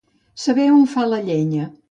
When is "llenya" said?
1.29-1.71